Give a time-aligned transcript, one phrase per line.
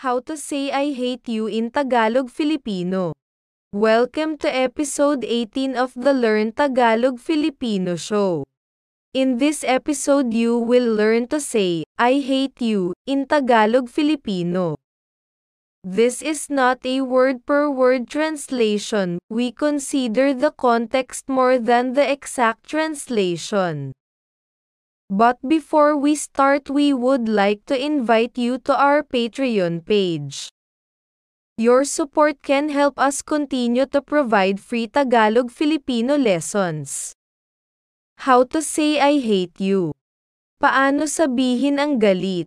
[0.00, 3.12] How to say I hate you in Tagalog Filipino.
[3.70, 8.46] Welcome to episode 18 of the Learn Tagalog Filipino show.
[9.12, 14.76] In this episode you will learn to say, I hate you, in Tagalog Filipino.
[15.84, 22.10] This is not a word per word translation, we consider the context more than the
[22.10, 23.92] exact translation.
[25.10, 30.54] But before we start we would like to invite you to our Patreon page.
[31.58, 37.18] Your support can help us continue to provide free Tagalog Filipino lessons.
[38.22, 39.98] How to say I hate you.
[40.62, 42.46] Paano sabihin ang galit?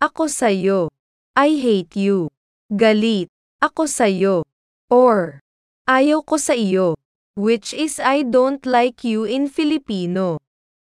[0.00, 0.88] Ako sayo.
[1.36, 2.32] I hate you.
[2.72, 3.28] Galit.
[3.60, 4.48] Ako sayo.
[4.88, 5.44] Or,
[5.84, 6.96] ayaw ko sa iyo.
[7.36, 10.40] Which is I don't like you in Filipino.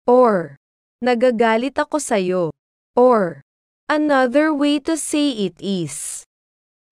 [0.07, 0.60] Or,
[1.01, 2.53] nagagalit ako sayo.
[2.93, 3.41] Or,
[3.89, 6.23] another way to say it is,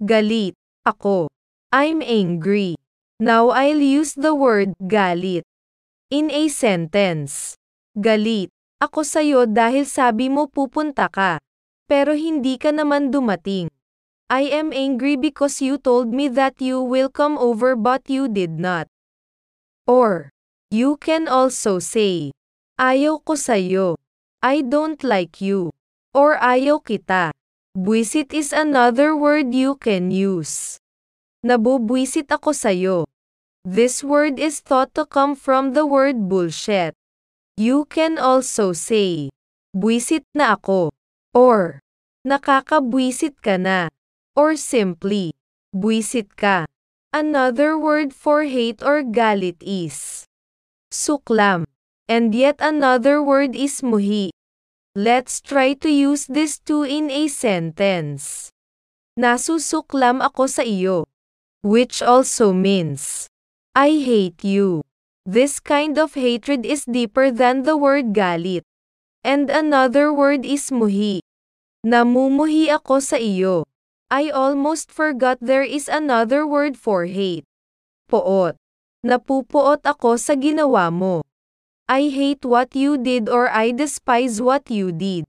[0.01, 1.29] galit, ako.
[1.69, 2.73] I'm angry.
[3.21, 5.45] Now I'll use the word galit.
[6.09, 7.53] In a sentence.
[7.93, 8.49] Galit,
[8.81, 11.37] ako sayo dahil sabi mo pupunta ka.
[11.85, 13.69] Pero hindi ka naman dumating.
[14.29, 18.57] I am angry because you told me that you will come over but you did
[18.57, 18.89] not.
[19.85, 20.33] Or,
[20.69, 22.33] you can also say,
[22.79, 23.99] Ayaw ko sa'yo.
[24.39, 25.75] I don't like you.
[26.15, 27.35] Or ayaw kita.
[27.75, 30.79] Buisit is another word you can use.
[31.43, 33.03] Nabubwisit ako sa'yo.
[33.67, 36.95] This word is thought to come from the word bullshit.
[37.59, 39.27] You can also say,
[39.75, 40.95] buisit na ako.
[41.35, 41.83] Or,
[42.23, 43.91] nakakabwisit ka na.
[44.39, 45.35] Or simply,
[45.75, 46.63] buisit ka.
[47.11, 50.23] Another word for hate or galit is
[50.87, 51.67] suklam.
[52.09, 54.33] And yet another word is muhi.
[54.97, 58.49] Let's try to use this two in a sentence.
[59.13, 61.05] Nasusuklam ako sa iyo.
[61.61, 63.29] Which also means,
[63.77, 64.81] I hate you.
[65.29, 68.65] This kind of hatred is deeper than the word galit.
[69.21, 71.21] And another word is muhi.
[71.85, 73.69] Namumuhi ako sa iyo.
[74.09, 77.45] I almost forgot there is another word for hate.
[78.09, 78.57] Poot.
[79.05, 81.21] Napupuot ako sa ginawa mo.
[81.89, 85.25] I hate what you did or I despise what you did.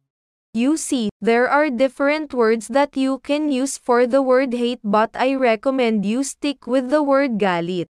[0.53, 5.09] You see, there are different words that you can use for the word hate but
[5.15, 7.87] I recommend you stick with the word galit.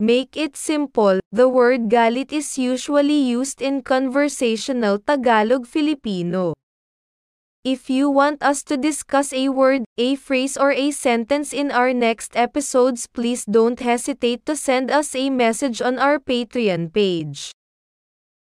[0.00, 6.54] Make it simple, the word galit is usually used in conversational Tagalog Filipino.
[7.64, 11.92] If you want us to discuss a word, a phrase or a sentence in our
[11.92, 17.52] next episodes please don't hesitate to send us a message on our Patreon page.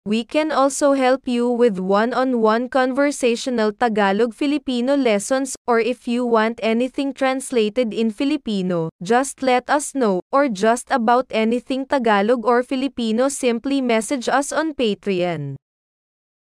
[0.06, 6.60] We can also help you with one-on-one conversational Tagalog Filipino lessons, or if you want
[6.62, 13.28] anything translated in Filipino, just let us know, or just about anything Tagalog or Filipino
[13.28, 15.56] simply message us on Patreon.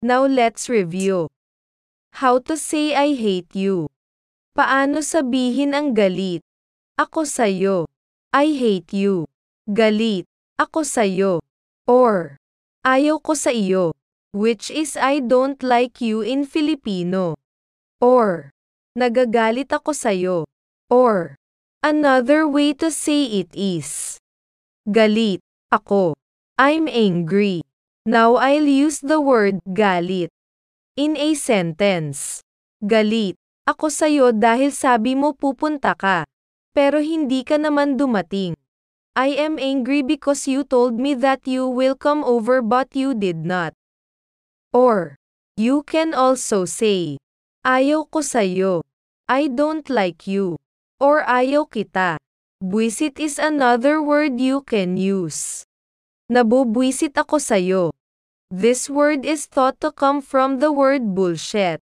[0.01, 1.27] Now let's review.
[2.19, 3.87] How to say I hate you.
[4.55, 6.39] Paano sabihin ang galit?
[6.95, 7.87] Ako sayo.
[8.31, 9.27] I hate you.
[9.67, 10.23] Galit.
[10.55, 11.43] Ako sayo.
[11.87, 12.39] Or,
[12.85, 13.97] Ayaw ko sa iyo.
[14.29, 17.33] Which is I don't like you in Filipino.
[17.97, 18.53] Or,
[18.93, 20.45] nagagalit ako sa iyo.
[20.93, 21.33] Or,
[21.81, 24.21] another way to say it is,
[24.85, 25.41] galit,
[25.73, 26.13] ako.
[26.61, 27.65] I'm angry.
[28.05, 30.29] Now I'll use the word galit.
[30.93, 32.45] In a sentence.
[32.85, 33.33] Galit,
[33.65, 36.29] ako sa iyo dahil sabi mo pupunta ka.
[36.75, 38.53] Pero hindi ka naman dumating.
[39.15, 43.47] I am angry because you told me that you will come over but you did
[43.47, 43.71] not.
[44.75, 45.15] Or,
[45.55, 47.15] you can also say,
[47.63, 48.83] Ayaw ko sa'yo.
[49.31, 50.59] I don't like you.
[50.99, 52.19] Or ayaw kita.
[52.59, 55.63] Buisit is another word you can use.
[56.27, 57.95] Nabubwisit ako sa'yo.
[58.51, 61.79] This word is thought to come from the word bullshit.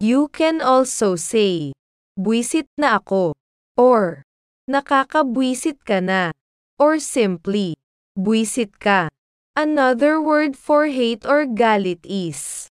[0.00, 1.76] You can also say,
[2.16, 3.36] Buisit na ako.
[3.76, 4.24] Or,
[4.72, 6.32] nakakabwisit ka na
[6.78, 7.76] or simply,
[8.18, 9.08] buisit ka.
[9.56, 12.68] Another word for hate or galit is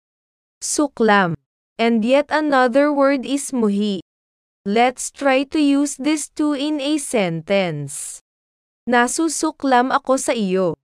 [0.63, 1.35] suklam.
[1.79, 4.03] And yet another word is muhi.
[4.67, 8.19] Let's try to use these two in a sentence.
[8.83, 10.75] Nasusuklam ako sa iyo.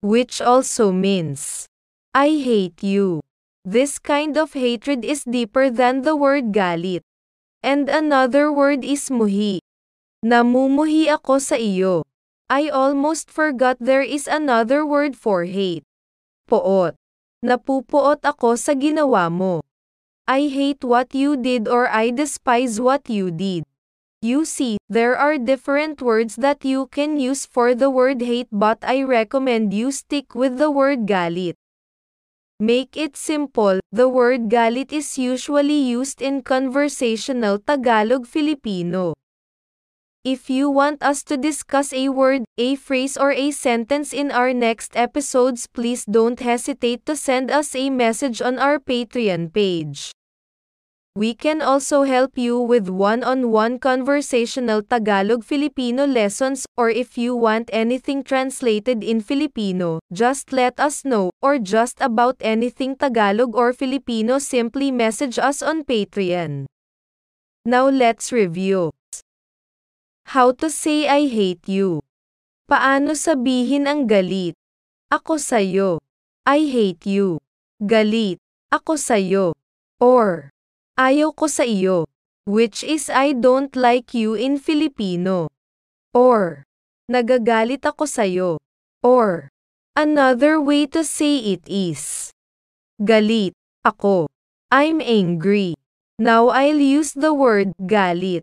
[0.00, 1.68] Which also means,
[2.16, 3.20] I hate you.
[3.68, 7.04] This kind of hatred is deeper than the word galit.
[7.60, 9.60] And another word is muhi.
[10.24, 12.08] Namumuhi ako sa iyo.
[12.48, 15.84] I almost forgot there is another word for hate.
[16.48, 16.96] Poot.
[17.44, 19.60] Napupuot ako sa ginawa mo.
[20.24, 23.68] I hate what you did or I despise what you did.
[24.24, 28.80] You see, there are different words that you can use for the word hate but
[28.80, 31.52] I recommend you stick with the word galit.
[32.56, 39.17] Make it simple, the word galit is usually used in conversational Tagalog Filipino.
[40.24, 44.52] If you want us to discuss a word, a phrase or a sentence in our
[44.52, 50.10] next episodes please don't hesitate to send us a message on our Patreon page.
[51.14, 57.70] We can also help you with one-on-one conversational Tagalog Filipino lessons, or if you want
[57.72, 64.38] anything translated in Filipino, just let us know, or just about anything Tagalog or Filipino
[64.38, 66.66] simply message us on Patreon.
[67.64, 68.90] Now let's review.
[70.36, 72.04] How to say I hate you.
[72.68, 74.52] Paano sabihin ang galit?
[75.08, 76.04] Ako sayo.
[76.44, 77.40] I hate you.
[77.80, 78.36] Galit.
[78.68, 79.56] Ako sayo.
[79.96, 80.52] Or,
[80.98, 82.10] Ayaw ko sa iyo.
[82.42, 85.46] Which is I don't like you in Filipino.
[86.10, 86.66] Or,
[87.06, 88.58] nagagalit ako sa iyo.
[89.06, 89.46] Or,
[89.94, 92.34] another way to say it is,
[92.98, 93.54] galit
[93.86, 94.26] ako.
[94.74, 95.78] I'm angry.
[96.18, 98.42] Now I'll use the word galit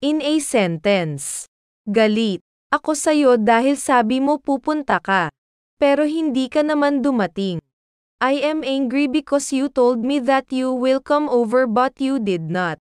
[0.00, 1.44] in a sentence.
[1.84, 2.40] Galit
[2.72, 5.28] ako sa iyo dahil sabi mo pupunta ka.
[5.80, 7.60] Pero hindi ka naman dumating.
[8.20, 12.52] I am angry because you told me that you will come over but you did
[12.52, 12.76] not.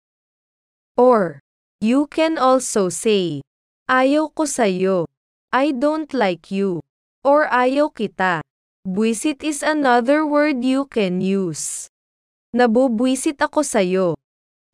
[1.00, 1.40] Or,
[1.80, 3.40] you can also say,
[3.88, 5.08] Ayaw ko sa'yo.
[5.56, 6.84] I don't like you.
[7.24, 8.44] Or ayaw kita.
[8.84, 11.88] Buisit is another word you can use.
[12.54, 14.20] Nabubwisit ako sa'yo.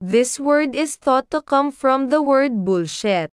[0.05, 3.33] This word is thought to come from the word bullshit.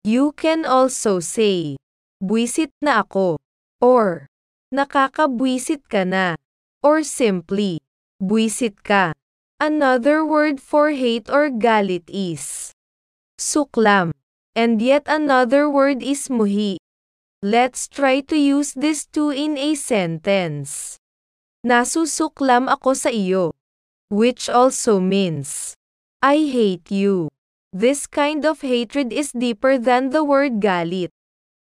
[0.00, 1.76] You can also say,
[2.24, 3.36] Buisit na ako.
[3.84, 4.24] Or,
[4.72, 6.40] nakakabwisit ka na
[6.80, 7.84] or simply,
[8.16, 9.12] buisit ka.
[9.60, 12.72] Another word for hate or galit is
[13.36, 14.16] suklam.
[14.56, 16.80] And yet another word is muhi.
[17.44, 20.96] Let's try to use this two in a sentence.
[21.60, 23.52] Nasusuklam ako sa iyo.
[24.08, 25.75] Which also means,
[26.26, 27.30] I hate you.
[27.70, 31.14] This kind of hatred is deeper than the word galit.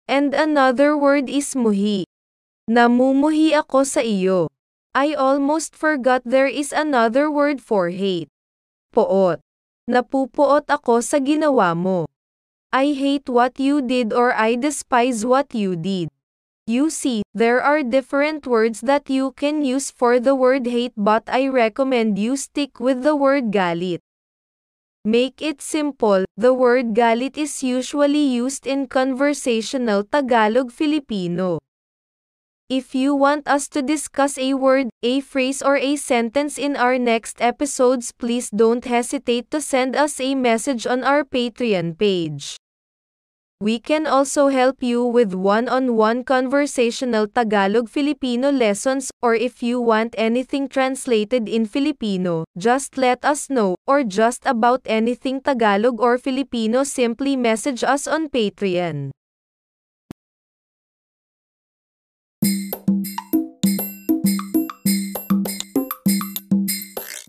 [0.07, 2.07] And another word is muhi.
[2.71, 4.47] Namumuhi ako sa iyo.
[4.95, 8.31] I almost forgot there is another word for hate.
[8.95, 9.43] Poot.
[9.91, 12.07] Napupuot ako sa ginawa mo.
[12.71, 16.07] I hate what you did or I despise what you did.
[16.71, 21.27] You see, there are different words that you can use for the word hate but
[21.27, 23.99] I recommend you stick with the word galit.
[25.05, 31.59] Make it simple, the word galit is usually used in conversational Tagalog Filipino.
[32.69, 36.97] If you want us to discuss a word, a phrase or a sentence in our
[36.97, 42.55] next episodes please don't hesitate to send us a message on our Patreon page.
[43.63, 50.19] We can also help you with one-on-one conversational Tagalog Filipino lessons, or if you want
[50.19, 56.83] anything translated in Filipino, just let us know, or just about anything Tagalog or Filipino
[56.83, 59.15] simply message us on Patreon.